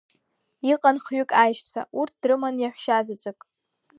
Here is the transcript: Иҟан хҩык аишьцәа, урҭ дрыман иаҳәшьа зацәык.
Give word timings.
Иҟан 0.71 0.97
хҩык 1.03 1.31
аишьцәа, 1.43 1.81
урҭ 1.99 2.13
дрыман 2.21 2.55
иаҳәшьа 2.59 3.05
зацәык. 3.05 3.39